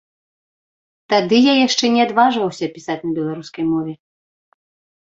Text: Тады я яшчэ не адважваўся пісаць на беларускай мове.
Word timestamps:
Тады 1.13 1.37
я 1.41 1.53
яшчэ 1.67 1.85
не 1.99 2.01
адважваўся 2.07 2.73
пісаць 2.79 2.99
на 3.05 3.11
беларускай 3.21 3.65
мове. 3.73 3.93